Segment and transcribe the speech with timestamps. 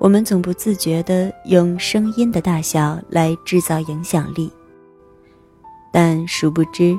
[0.00, 4.50] 我们总不自觉地用声音的大小来制造影响力，
[5.92, 6.98] 但殊不知，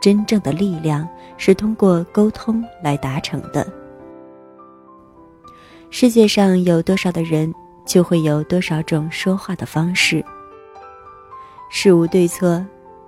[0.00, 1.06] 真正的力量
[1.36, 3.66] 是通过沟通来达成的。
[5.90, 7.52] 世界上有多少的人，
[7.84, 10.24] 就会有多少种说话的方式。
[11.70, 12.64] 事无对错，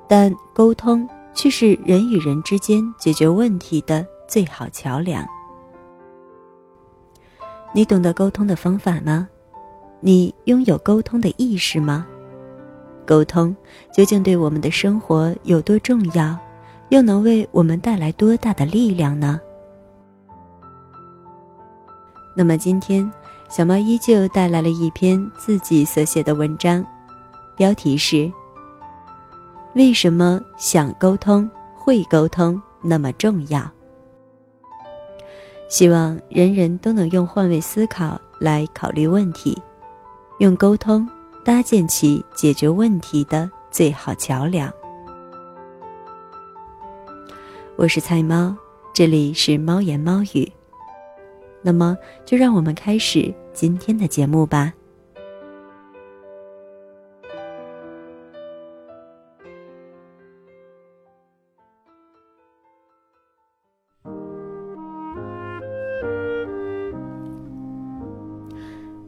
[0.09, 5.25] 但沟通却是人与人之间解决问题的最好桥梁。
[7.77, 9.28] 你懂得沟通的方法吗？
[9.98, 12.06] 你拥有沟通的意识吗？
[13.05, 13.55] 沟通
[13.92, 16.38] 究竟对我们的生活有多重要，
[16.91, 19.41] 又能为我们带来多大的力量呢？
[22.37, 23.10] 那么今天，
[23.48, 26.87] 小猫依旧带来了一篇自己所写的文章，
[27.56, 28.30] 标题是
[29.74, 33.68] “为什么想沟通、会沟通那么重要”。
[35.68, 39.60] 希望人人都能用换位思考来考虑问题，
[40.38, 41.09] 用沟通
[41.45, 44.73] 搭建起解决问题的最好桥梁。
[47.76, 48.54] 我是菜猫，
[48.93, 50.51] 这里是猫言猫语。
[51.60, 54.73] 那么，就让我们开始今天的节目吧。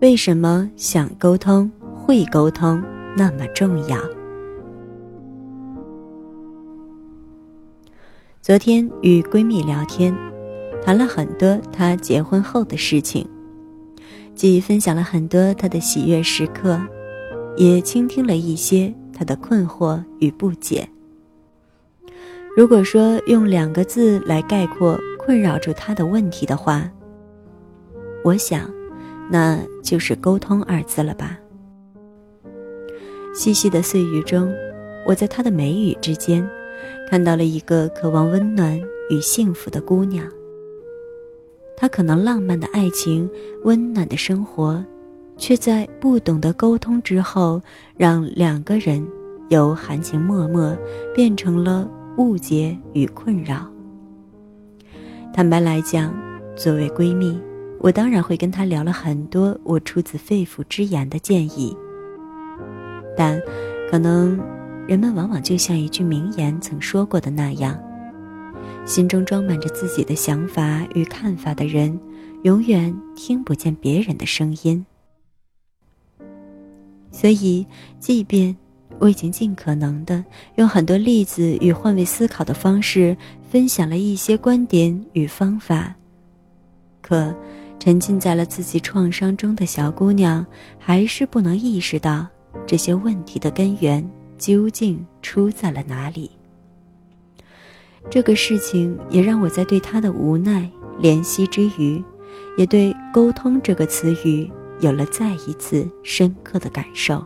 [0.00, 2.82] 为什么想沟通、会沟通
[3.16, 3.98] 那么重要？
[8.42, 10.14] 昨天与闺蜜聊天，
[10.84, 13.26] 谈了很多她结婚后的事情，
[14.34, 16.78] 既分享了很多她的喜悦时刻，
[17.56, 20.86] 也倾听了一些她的困惑与不解。
[22.54, 26.86] 如果说用两个字来概括困扰住她的问题的话，
[28.22, 28.75] 我想。
[29.30, 31.38] 那就是“沟通”二字了吧？
[33.34, 34.52] 细细的碎语中，
[35.06, 36.48] 我在她的眉宇之间，
[37.10, 40.26] 看到了一个渴望温暖与幸福的姑娘。
[41.76, 43.28] 她可能浪漫的爱情、
[43.64, 44.82] 温暖的生活，
[45.36, 47.60] 却在不懂得沟通之后，
[47.96, 49.06] 让两个人
[49.50, 50.78] 由含情脉脉
[51.14, 53.66] 变成了误解与困扰。
[55.34, 56.14] 坦白来讲，
[56.56, 57.38] 作为闺蜜。
[57.78, 61.76] 我当然会跟他聊了很多我出自肺腑之言的建议，
[63.16, 63.40] 但，
[63.88, 64.40] 可能，
[64.88, 67.78] 人们往往就像一句名言曾说过的那样，
[68.84, 71.96] 心中装满着自己的想法与看法的人，
[72.42, 74.84] 永远听不见别人的声音。
[77.12, 77.64] 所以，
[78.00, 78.56] 即便
[78.98, 80.24] 我已经尽可能的
[80.56, 83.16] 用很多例子与换位思考的方式
[83.48, 85.94] 分享了一些观点与方法，
[87.00, 87.32] 可。
[87.78, 90.44] 沉浸在了自己创伤中的小姑娘，
[90.78, 92.26] 还是不能意识到
[92.66, 94.04] 这些问题的根源
[94.38, 96.30] 究竟出在了哪里。
[98.10, 100.68] 这个事情也让我在对她的无奈
[101.00, 102.02] 怜惜之余，
[102.56, 104.50] 也对“沟通”这个词语
[104.80, 107.24] 有了再一次深刻的感受。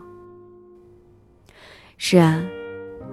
[1.97, 2.43] 是啊，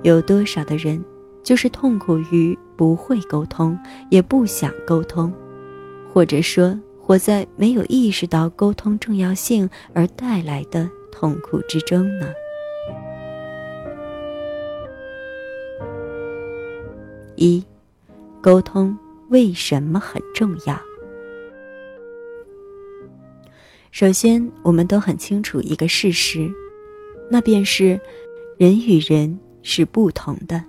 [0.03, 1.03] 有多少的人
[1.43, 3.79] 就是痛苦于不会沟通，
[4.11, 5.33] 也不想沟通，
[6.13, 6.79] 或者说。
[7.09, 12.31] 活在没有意识到沟通重要性而带来的痛苦之中呢？
[17.35, 17.65] 一，
[18.43, 18.95] 沟通
[19.31, 20.79] 为什么很重要？
[23.91, 26.47] 首先，我们都很清楚一个事实，
[27.31, 27.99] 那便是
[28.59, 30.63] 人与人是不同的。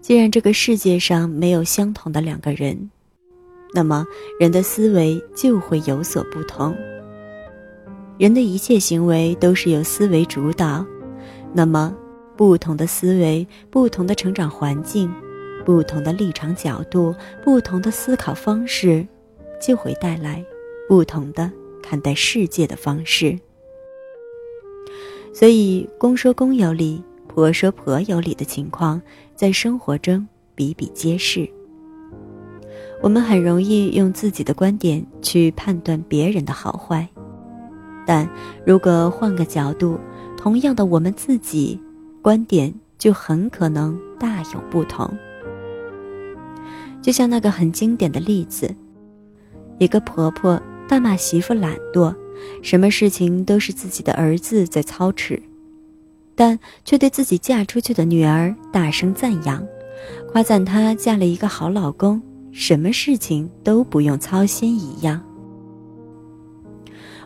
[0.00, 2.90] 既然这个世界上没有相同的两个人。
[3.72, 4.06] 那么，
[4.38, 6.76] 人的思维就会有所不同。
[8.18, 10.84] 人的一切行为都是由思维主导。
[11.52, 11.96] 那么，
[12.36, 15.12] 不同的思维、不同的成长环境、
[15.64, 17.14] 不同的立场角度、
[17.44, 19.06] 不同的思考方式，
[19.60, 20.44] 就会带来
[20.88, 21.50] 不同的
[21.82, 23.38] 看待世界的方式。
[25.32, 29.00] 所以，公说公有理，婆说婆有理的情况，
[29.34, 31.48] 在生活中比比皆是。
[33.02, 37.08] 我们很容易用自己的观点去判断别人的好坏，
[38.06, 38.28] 但
[38.66, 39.98] 如果换个角度，
[40.36, 41.80] 同样的我们自己
[42.20, 45.10] 观点就很可能大有不同。
[47.00, 48.74] 就像那个很经典的例子，
[49.78, 52.14] 一个婆婆大骂媳妇懒惰，
[52.62, 55.42] 什么事情都是自己的儿子在操持，
[56.34, 59.66] 但却对自己嫁出去的女儿大声赞扬，
[60.30, 62.20] 夸赞她嫁了一个好老公。
[62.52, 65.22] 什么事情都不用操心一样。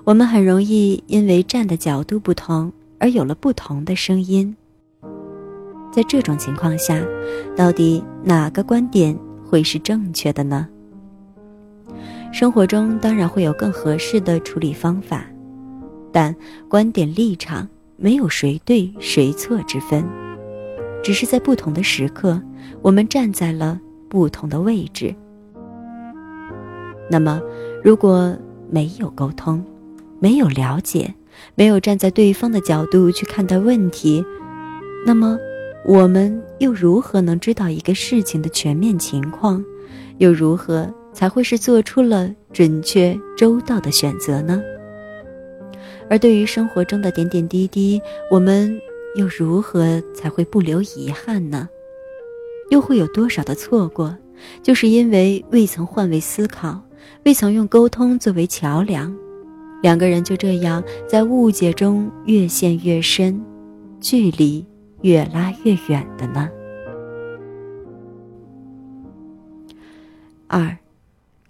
[0.05, 4.55] 我们很容易因为站的角度不同而有了不同的声音。
[5.91, 7.00] 在这种情况下，
[7.56, 10.69] 到底哪个观点会是正确的呢？
[12.32, 15.25] 生活中当然会有更合适的处理方法，
[16.12, 16.35] 但
[16.69, 20.05] 观点立场没有谁对谁错之分，
[21.03, 22.43] 只是在不同的时刻，
[22.82, 23.81] 我们站在了
[24.15, 25.13] 不同的位置。
[27.11, 27.43] 那么，
[27.83, 28.33] 如果
[28.71, 29.61] 没有沟通，
[30.21, 31.13] 没有了解，
[31.57, 34.25] 没有站在对方的角度去看待问题，
[35.05, 35.37] 那么
[35.85, 39.65] 我们又如何能知道一个事情的全面情况？
[40.19, 40.89] 又如何？
[41.13, 44.63] 才会是做出了准确周到的选择呢。
[46.09, 48.01] 而对于生活中的点点滴滴，
[48.31, 48.77] 我们
[49.17, 51.69] 又如何才会不留遗憾呢？
[52.71, 54.17] 又会有多少的错过，
[54.63, 56.81] 就是因为未曾换位思考，
[57.25, 59.15] 未曾用沟通作为桥梁，
[59.83, 63.41] 两个人就这样在误解中越陷越深，
[64.01, 64.67] 距离
[65.03, 66.49] 越拉越远的呢？
[70.47, 70.77] 二。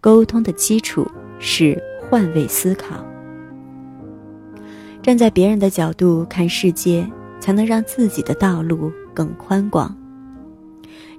[0.01, 3.03] 沟通的基础是换位思考，
[5.01, 9.97] 站在别人的角度看世界，才能让自己的道路更宽广。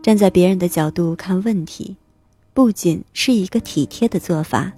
[0.06, 1.98] 站在别人的角度看问题，
[2.54, 4.72] 不仅是一个体贴的做法，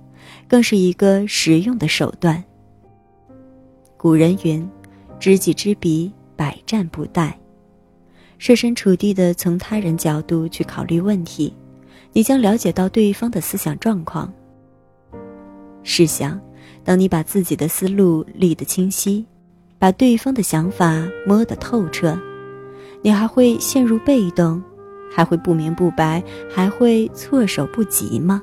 [0.47, 2.41] 更是一个实用的手段。
[3.97, 4.65] 古人云
[5.19, 7.33] ：“知己知彼，百战不殆。”
[8.39, 11.53] 设身处地的从他人角度去考虑问题。
[12.13, 14.33] 你将了解到对方的思想状况。
[15.83, 16.39] 试想，
[16.85, 19.25] 当你把自己的思路理得清晰，
[19.77, 22.17] 把对方的想法摸得透彻，
[23.01, 24.63] 你还会陷入被动，
[25.11, 28.41] 还会不明不白，还会措手不及吗？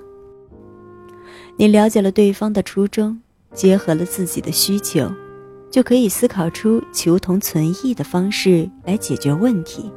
[1.56, 3.20] 你了解了对方的初衷，
[3.52, 5.08] 结合了自己的需求，
[5.70, 9.90] 就可以思考出求同存异的方式来解决问题。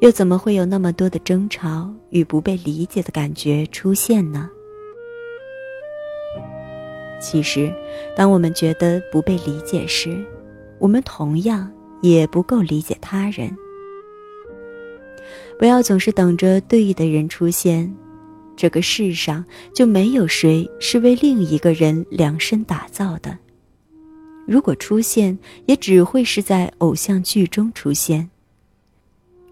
[0.00, 4.48] 又怎么会有那么多的争吵与不被理解的感觉出现呢？
[7.20, 7.70] 其实，
[8.16, 10.24] 当我们觉得不被理解时，
[10.78, 11.68] 我们同样
[12.00, 13.54] 也不够理解他人。
[15.58, 17.92] 不要总是等着对的人出现，
[18.56, 19.44] 这个世上
[19.74, 23.36] 就没有谁是为另一个人量身打造的。
[24.46, 28.30] 如果出现，也只会是在偶像剧中出现。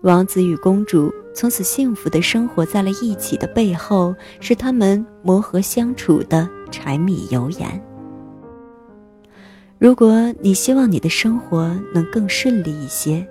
[0.03, 7.83] 王子与公主从此幸福的生活在了一起的背后，是他们磨合相处的柴米油盐。
[9.79, 13.27] 如果你希望你的生活能更顺利一些，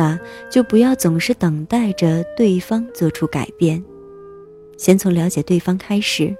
[0.00, 0.18] 那
[0.48, 3.84] 就不要总是等待着对方做出改变，
[4.78, 6.34] 先从了解对方开始，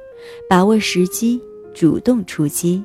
[0.48, 1.38] 把握时机，
[1.74, 2.82] 主动出击，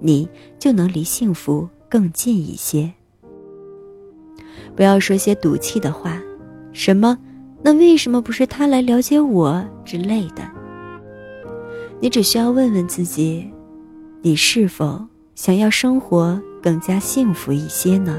[0.00, 0.26] 你
[0.58, 2.90] 就能离幸福更近一些。
[4.74, 6.18] 不要说些赌气的话，
[6.72, 7.18] 什么
[7.60, 10.50] “那为什么不是他来了解我”之类的。
[12.00, 13.46] 你只需要问问自己：
[14.22, 18.18] 你是否想要生活更加幸福一些呢？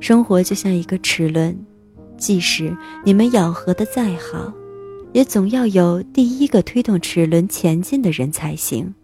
[0.00, 1.56] 生活就像一个齿轮，
[2.16, 4.52] 即使你们咬合的再好，
[5.12, 8.94] 也总要有第一个推动齿轮前进的人才行。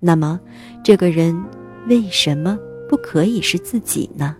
[0.00, 0.38] 那么，
[0.84, 1.36] 这个人
[1.88, 4.36] 为什么不可以是自己呢？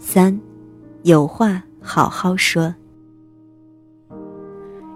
[0.00, 0.40] 三，
[1.02, 2.74] 有话好好说。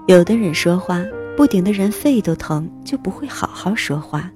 [0.07, 1.04] 有的人说话
[1.37, 4.33] 不顶的人肺都疼，就不会好好说话，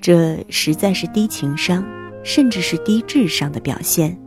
[0.00, 1.84] 这实在是低情商，
[2.22, 4.18] 甚至是低智商的表现。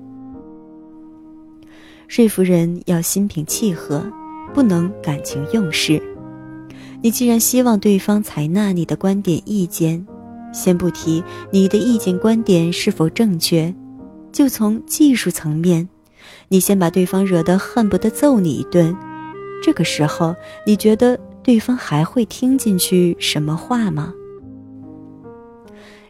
[2.07, 4.03] 说服人要心平气和，
[4.53, 6.01] 不能感情用事。
[7.01, 10.05] 你既然希望对方采纳你的观点意见，
[10.53, 13.73] 先不提你的意见观点是否正确。
[14.31, 15.87] 就从技术层面，
[16.49, 18.95] 你先把对方惹得恨不得揍你一顿，
[19.63, 20.35] 这个时候
[20.65, 24.13] 你觉得对方还会听进去什么话吗？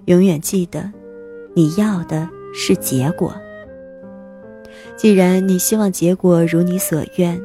[0.06, 0.92] 永远记得，
[1.54, 3.36] 你要的是结果。
[4.96, 7.42] 既然你希望结果如你所愿，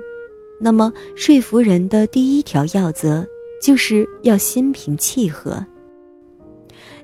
[0.61, 3.27] 那么说服人的第一条要则
[3.63, 5.65] 就是要心平气和。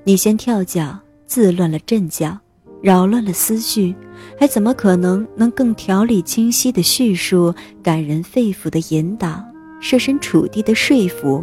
[0.03, 2.37] 你先跳脚，自乱了阵脚。
[2.81, 3.95] 扰乱了思绪，
[4.37, 9.41] 还怎么可能能更条理清晰的叙述、感人肺腑的引导、
[9.79, 11.41] 设身处地的说服？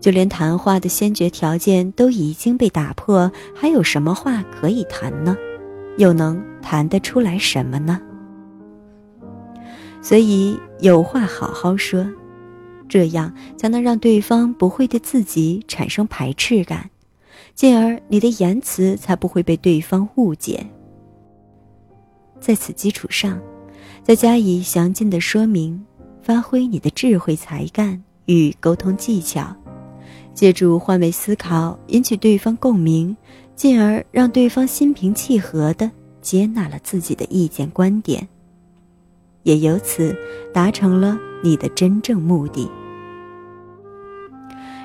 [0.00, 5.36] 就连谈话的先决条件都已经被打破，还有什么话可以谈呢？
[5.96, 8.00] 又能谈得出来什么呢？
[10.00, 12.06] 所以有话好好说，
[12.88, 16.88] 这样才能让对方不会对自己产生排斥感，
[17.54, 20.64] 进而你的言辞才不会被对方误解。
[22.40, 23.40] 在此基础上，
[24.04, 25.84] 再加以详尽的说明，
[26.22, 29.54] 发挥你的智慧才干与沟通技巧，
[30.38, 33.16] 借助换位思考引起对方共鸣，
[33.56, 35.90] 进而让对方心平气和地
[36.20, 38.28] 接纳了自己的意见观点，
[39.42, 40.16] 也由此
[40.54, 42.70] 达成了你的真正目的。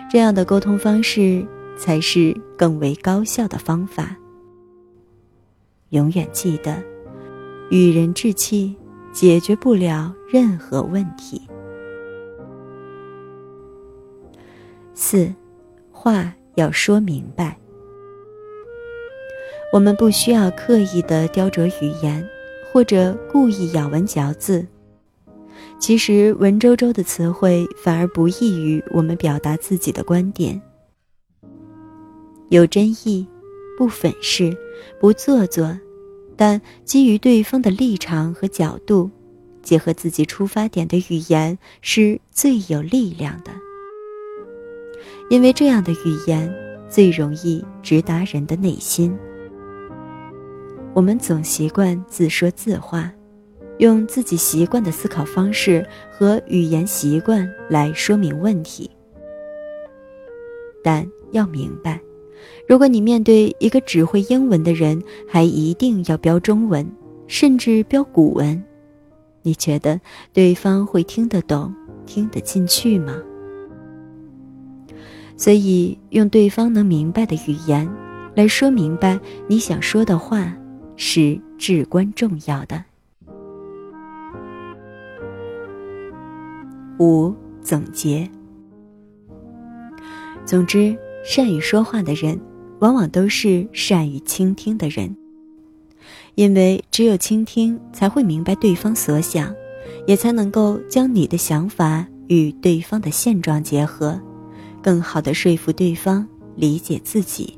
[0.10, 1.45] 这样的沟通方式
[1.77, 4.17] 才是更为高效的方法。
[5.89, 6.81] 永远记得。
[7.69, 8.75] 与人置气，
[9.12, 11.39] 解决不了任何问题。
[14.95, 15.31] 四，
[16.03, 17.57] 话要说明白。
[19.72, 22.27] 我们不需要刻意的雕琢语言，
[22.69, 24.67] 或者故意咬文嚼字。
[25.79, 30.62] 其实文绉绉的词汇反而不易于我们表达自己的观点。
[32.50, 33.25] 有真意，
[33.77, 34.53] 不粉饰，
[35.00, 35.79] 不做作。
[36.36, 39.10] 但基于对方的立场和角度，
[39.62, 43.53] 结合自己出发点的语言是最有力量的，
[45.30, 46.53] 因为这样的语言
[46.89, 49.18] 最容易直达人的内心。
[50.94, 53.12] 我们总习惯自说自话，
[53.80, 58.89] 用自己习惯的思考方式和语言习惯来说明问题，
[60.84, 62.00] 但要明白。
[62.68, 66.88] 如果你面对一个只会英文的人，还一定要标中文，
[67.25, 68.63] 甚至标古文，
[69.42, 70.00] 你觉得
[70.32, 71.74] 对方会听得懂、
[72.06, 73.20] 听得进去吗？
[75.43, 77.85] 所以，用对方能明白的语言
[78.33, 80.55] 来说明白你想说的话，
[80.95, 82.81] 是至关重要的。
[86.97, 88.25] 五总结。
[90.45, 90.97] 总之。
[91.25, 92.39] 善于说话的人，
[92.79, 95.13] 往往都是善于倾听的人。
[96.35, 99.53] 因为只有倾听，才会明白对方所想，
[100.05, 104.19] 也才能够将你的想法与对方的现状结合，
[104.84, 107.58] 更好的说服对方理解自己。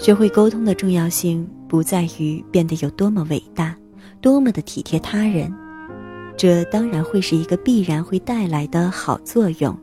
[0.00, 3.74] 学会沟通的重要性，不在于变得有多么伟大，
[4.20, 5.54] 多么的体贴他人，
[6.36, 9.74] 这当然会是一个必然会带来的好作用。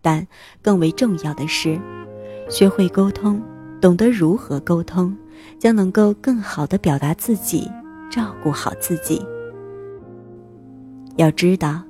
[0.00, 0.26] 但
[0.62, 1.78] 更为重要的是，
[2.48, 3.42] 学会沟通，
[3.80, 5.14] 懂得如何沟通，
[5.58, 7.68] 将能够更好的表达自己，
[8.10, 9.20] 照顾好自己。
[11.16, 11.82] 要知道，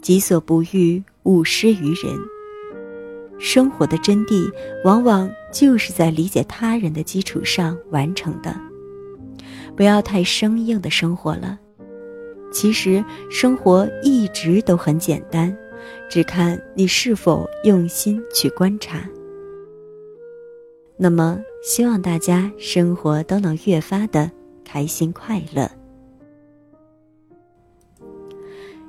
[0.00, 2.18] 己所不欲，勿施于人。
[3.38, 4.50] 生活的真谛，
[4.84, 8.54] 往往就是在理解他人的基础上完成的。
[9.76, 11.58] 不要太生硬的生活了，
[12.52, 15.56] 其实生活一直都很简单。
[16.08, 19.02] 只看你是否用心去观察。
[20.96, 24.30] 那么，希望大家生活都能越发的
[24.64, 25.68] 开心快乐。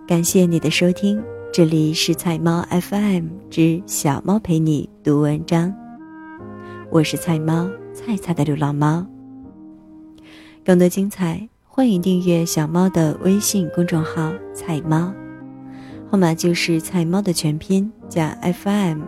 [0.08, 1.24] 感谢你的收听，
[1.54, 5.72] 这里是菜猫 FM 之小猫陪你读文章，
[6.90, 9.06] 我是菜猫菜菜的流浪猫。
[10.66, 15.14] 更多精彩，欢迎订阅小猫的微信公众号“菜猫”。
[16.10, 19.04] 号码就是菜猫的全拼加 FM。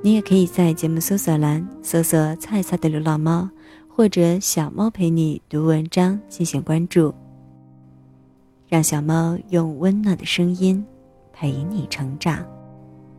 [0.00, 3.50] 你也可以在节目搜索栏搜索“菜菜的流浪猫”
[3.90, 7.12] 或者“小猫陪你读文章”进行关注，
[8.66, 10.84] 让小猫用温暖的声音
[11.32, 12.44] 陪你成长。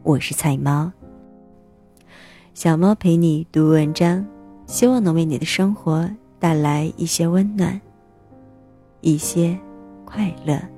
[0.02, 0.92] 我是菜猫，
[2.54, 4.26] 小猫陪你读文章，
[4.66, 6.10] 希望能为你的生活
[6.40, 7.80] 带来一些温暖，
[9.02, 9.58] 一些
[10.04, 10.75] 快乐。